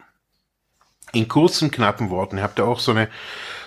In 1.14 1.28
kurzen, 1.28 1.72
knappen 1.72 2.10
Worten. 2.10 2.38
Ihr 2.38 2.44
habt 2.44 2.60
ja 2.60 2.66
auch 2.66 2.80
so 2.80 2.92
eine, 2.92 3.08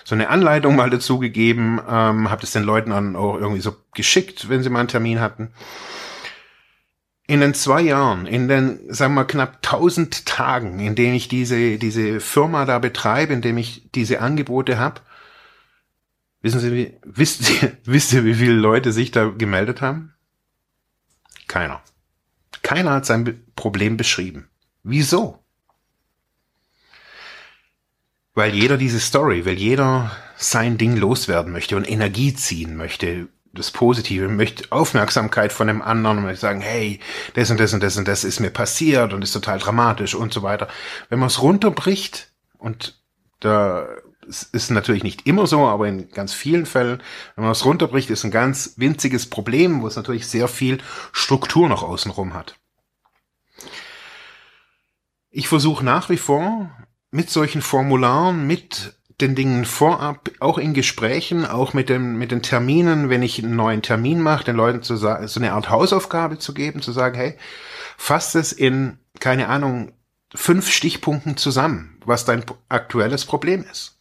so 0.03 0.15
eine 0.15 0.29
Anleitung 0.29 0.75
mal 0.75 0.89
dazu 0.89 1.17
gegeben, 1.17 1.79
ähm, 1.89 2.29
habt 2.29 2.43
es 2.43 2.51
den 2.51 2.63
Leuten 2.63 2.89
dann 2.89 3.15
auch 3.15 3.35
irgendwie 3.37 3.61
so 3.61 3.75
geschickt, 3.93 4.49
wenn 4.49 4.63
sie 4.63 4.69
mal 4.69 4.79
einen 4.79 4.87
Termin 4.89 5.21
hatten. 5.21 5.51
In 7.27 7.39
den 7.39 7.53
zwei 7.53 7.81
Jahren, 7.81 8.25
in 8.25 8.49
den, 8.49 8.93
sagen 8.93 9.13
wir 9.13 9.23
knapp 9.23 9.61
tausend 9.61 10.25
Tagen, 10.25 10.79
in 10.79 10.95
denen 10.95 11.15
ich 11.15 11.29
diese, 11.29 11.77
diese 11.77 12.19
Firma 12.19 12.65
da 12.65 12.79
betreibe, 12.79 13.31
in 13.31 13.41
dem 13.41 13.57
ich 13.57 13.89
diese 13.95 14.19
Angebote 14.19 14.77
habe, 14.77 15.01
wissen 16.41 16.59
Sie, 16.59 16.71
wie, 16.71 16.97
wisst 17.05 17.49
ihr, 17.49 17.77
wisst 17.83 18.13
ihr, 18.13 18.25
wie 18.25 18.35
viele 18.35 18.53
Leute 18.53 18.91
sich 18.91 19.11
da 19.11 19.29
gemeldet 19.29 19.81
haben? 19.81 20.13
Keiner. 21.47 21.81
Keiner 22.61 22.91
hat 22.91 23.05
sein 23.05 23.43
Problem 23.55 23.97
beschrieben. 23.97 24.49
Wieso? 24.83 25.43
Weil 28.33 28.53
jeder 28.53 28.77
diese 28.77 28.99
Story, 28.99 29.45
weil 29.45 29.57
jeder 29.57 30.11
sein 30.37 30.77
Ding 30.77 30.95
loswerden 30.95 31.51
möchte 31.51 31.75
und 31.75 31.89
Energie 31.89 32.33
ziehen 32.33 32.77
möchte, 32.77 33.27
das 33.53 33.71
Positive, 33.71 34.29
möchte 34.29 34.71
Aufmerksamkeit 34.71 35.51
von 35.51 35.67
dem 35.67 35.81
anderen 35.81 36.19
und 36.19 36.23
möchte 36.23 36.39
sagen, 36.39 36.61
hey, 36.61 36.99
das 37.33 37.51
und 37.51 37.59
das 37.59 37.73
und 37.73 37.83
das 37.83 37.97
und 37.97 38.07
das 38.07 38.23
ist 38.23 38.39
mir 38.39 38.49
passiert 38.49 39.11
und 39.13 39.23
ist 39.23 39.33
total 39.33 39.59
dramatisch 39.59 40.15
und 40.15 40.33
so 40.33 40.41
weiter. 40.41 40.69
Wenn 41.09 41.19
man 41.19 41.27
es 41.27 41.41
runterbricht 41.41 42.31
und 42.57 43.01
da 43.41 43.87
es 44.31 44.43
ist 44.43 44.71
natürlich 44.71 45.03
nicht 45.03 45.27
immer 45.27 45.45
so, 45.45 45.67
aber 45.67 45.87
in 45.87 46.09
ganz 46.09 46.33
vielen 46.33 46.65
Fällen, 46.65 47.03
wenn 47.35 47.43
man 47.43 47.51
es 47.51 47.65
runterbricht, 47.65 48.09
ist 48.09 48.23
ein 48.23 48.31
ganz 48.31 48.73
winziges 48.77 49.29
Problem, 49.29 49.81
wo 49.81 49.87
es 49.87 49.97
natürlich 49.97 50.27
sehr 50.27 50.47
viel 50.47 50.79
Struktur 51.11 51.67
noch 51.67 51.83
außenrum 51.83 52.33
hat. 52.33 52.55
Ich 55.29 55.47
versuche 55.47 55.83
nach 55.83 56.09
wie 56.09 56.17
vor 56.17 56.71
mit 57.11 57.29
solchen 57.29 57.61
Formularen, 57.61 58.47
mit 58.47 58.95
den 59.19 59.35
Dingen 59.35 59.65
vorab, 59.65 60.31
auch 60.39 60.57
in 60.57 60.73
Gesprächen, 60.73 61.45
auch 61.45 61.73
mit, 61.73 61.89
dem, 61.89 62.17
mit 62.17 62.31
den 62.31 62.41
Terminen, 62.41 63.09
wenn 63.09 63.21
ich 63.21 63.43
einen 63.43 63.55
neuen 63.55 63.81
Termin 63.81 64.21
mache, 64.21 64.45
den 64.45 64.55
Leuten 64.55 64.81
zu 64.81 64.95
so 64.95 65.09
eine 65.09 65.53
Art 65.53 65.69
Hausaufgabe 65.69 66.39
zu 66.39 66.53
geben, 66.53 66.81
zu 66.81 66.91
sagen, 66.91 67.15
hey, 67.15 67.37
fasst 67.97 68.35
es 68.35 68.51
in, 68.51 68.97
keine 69.19 69.49
Ahnung, 69.49 69.91
fünf 70.33 70.71
Stichpunkten 70.71 71.37
zusammen, 71.37 71.97
was 72.05 72.25
dein 72.25 72.43
aktuelles 72.69 73.25
Problem 73.25 73.63
ist. 73.69 74.00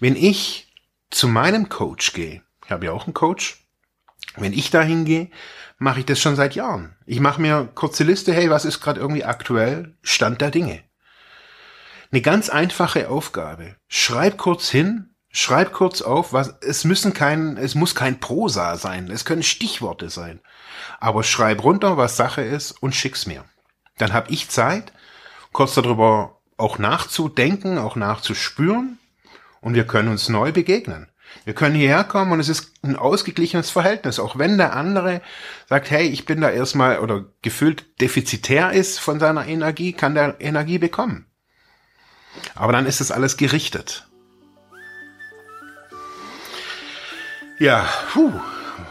Wenn 0.00 0.16
ich 0.16 0.72
zu 1.10 1.28
meinem 1.28 1.68
Coach 1.68 2.12
gehe, 2.12 2.42
ich 2.64 2.70
habe 2.70 2.86
ja 2.86 2.92
auch 2.92 3.04
einen 3.04 3.14
Coach, 3.14 3.64
wenn 4.36 4.52
ich 4.52 4.70
da 4.70 4.82
hingehe, 4.82 5.30
mache 5.78 6.00
ich 6.00 6.06
das 6.06 6.20
schon 6.20 6.36
seit 6.36 6.54
Jahren. 6.54 6.96
Ich 7.06 7.20
mache 7.20 7.40
mir 7.40 7.68
kurze 7.74 8.04
Liste, 8.04 8.32
hey, 8.32 8.50
was 8.50 8.64
ist 8.64 8.80
gerade 8.80 9.00
irgendwie 9.00 9.24
aktuell 9.24 9.96
Stand 10.02 10.40
der 10.40 10.50
Dinge. 10.50 10.82
Eine 12.10 12.22
ganz 12.22 12.48
einfache 12.48 13.08
Aufgabe. 13.08 13.76
Schreib 13.88 14.38
kurz 14.38 14.68
hin, 14.70 15.14
schreib 15.30 15.72
kurz 15.72 16.00
auf, 16.00 16.32
was 16.32 16.54
es 16.60 16.84
müssen 16.84 17.12
kein 17.12 17.56
es 17.56 17.74
muss 17.74 17.94
kein 17.94 18.20
Prosa 18.20 18.76
sein, 18.76 19.10
es 19.10 19.24
können 19.24 19.42
Stichworte 19.42 20.10
sein. 20.10 20.40
Aber 21.00 21.22
schreib 21.22 21.62
runter, 21.64 21.96
was 21.96 22.16
Sache 22.16 22.42
ist 22.42 22.72
und 22.82 22.94
schick's 22.94 23.26
mir. 23.26 23.44
Dann 23.98 24.12
habe 24.12 24.30
ich 24.30 24.48
Zeit, 24.48 24.92
kurz 25.52 25.74
darüber 25.74 26.40
auch 26.56 26.78
nachzudenken, 26.78 27.78
auch 27.78 27.96
nachzuspüren 27.96 28.98
und 29.64 29.74
wir 29.74 29.86
können 29.86 30.10
uns 30.10 30.28
neu 30.28 30.52
begegnen. 30.52 31.08
Wir 31.44 31.54
können 31.54 31.74
hierher 31.74 32.04
kommen 32.04 32.32
und 32.32 32.38
es 32.38 32.50
ist 32.50 32.74
ein 32.82 32.96
ausgeglichenes 32.96 33.70
Verhältnis, 33.70 34.18
auch 34.18 34.38
wenn 34.38 34.58
der 34.58 34.76
andere 34.76 35.22
sagt, 35.68 35.90
hey, 35.90 36.06
ich 36.06 36.26
bin 36.26 36.42
da 36.42 36.50
erstmal 36.50 36.98
oder 36.98 37.24
gefühlt 37.40 38.00
defizitär 38.00 38.72
ist 38.72 39.00
von 39.00 39.18
seiner 39.18 39.46
Energie, 39.46 39.94
kann 39.94 40.14
der 40.14 40.36
Energie 40.38 40.78
bekommen. 40.78 41.26
Aber 42.54 42.72
dann 42.72 42.84
ist 42.84 43.00
es 43.00 43.10
alles 43.10 43.38
gerichtet. 43.38 44.06
Ja, 47.58 47.88
puh, 48.12 48.32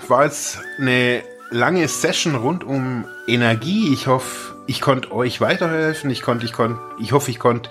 war 0.08 0.26
jetzt 0.26 0.60
eine 0.80 1.24
lange 1.50 1.88
Session 1.88 2.36
rund 2.36 2.64
um 2.64 3.06
Energie. 3.28 3.94
Ich 3.94 4.08
hoffe, 4.08 4.56
ich 4.68 4.82
konnte 4.82 5.12
euch 5.12 5.42
weiterhelfen. 5.42 6.10
Ich 6.10 6.22
konnte, 6.22 6.46
ich 6.46 6.54
konnte, 6.54 6.80
ich 7.00 7.12
hoffe, 7.12 7.32
ich 7.32 7.40
konnte 7.40 7.70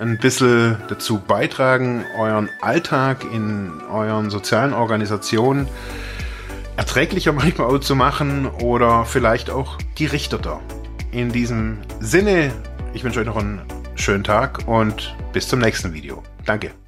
ein 0.00 0.18
bisschen 0.18 0.76
dazu 0.88 1.18
beitragen, 1.18 2.04
euren 2.18 2.48
Alltag 2.60 3.24
in 3.32 3.80
euren 3.90 4.30
sozialen 4.30 4.72
Organisationen 4.72 5.68
erträglicher 6.76 7.32
manchmal 7.32 7.68
auch 7.68 7.78
zu 7.78 7.94
machen 7.94 8.46
oder 8.46 9.04
vielleicht 9.04 9.50
auch 9.50 9.78
gerichteter. 9.94 10.60
In 11.10 11.30
diesem 11.30 11.78
Sinne, 12.00 12.52
ich 12.94 13.04
wünsche 13.04 13.20
euch 13.20 13.26
noch 13.26 13.36
einen 13.36 13.60
schönen 13.96 14.24
Tag 14.24 14.66
und 14.66 15.14
bis 15.32 15.48
zum 15.48 15.60
nächsten 15.60 15.92
Video. 15.92 16.22
Danke. 16.44 16.81